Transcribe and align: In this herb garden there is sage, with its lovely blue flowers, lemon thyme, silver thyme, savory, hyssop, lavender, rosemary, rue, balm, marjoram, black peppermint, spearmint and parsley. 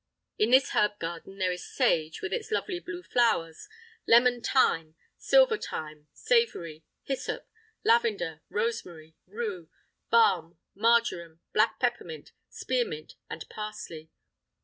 In 0.39 0.49
this 0.49 0.69
herb 0.71 0.97
garden 0.97 1.37
there 1.37 1.51
is 1.51 1.63
sage, 1.63 2.23
with 2.23 2.33
its 2.33 2.49
lovely 2.49 2.79
blue 2.79 3.03
flowers, 3.03 3.69
lemon 4.07 4.41
thyme, 4.41 4.95
silver 5.15 5.59
thyme, 5.59 6.07
savory, 6.11 6.83
hyssop, 7.03 7.47
lavender, 7.83 8.41
rosemary, 8.49 9.13
rue, 9.27 9.69
balm, 10.09 10.57
marjoram, 10.73 11.41
black 11.53 11.79
peppermint, 11.79 12.31
spearmint 12.49 13.13
and 13.29 13.47
parsley. 13.47 14.09